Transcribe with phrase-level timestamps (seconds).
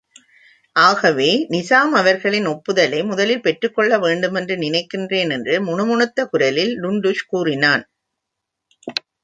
[0.75, 7.85] ஆகவே நிசாம் அவர்களின் ஒப்புதலை முதலில் பெற்றுக் கொள்ளவேண்டுமென்று நினைக்கிறேன் என்று முணுமுணுத்த குரலில் டுன்டுஷ் கூறினான்.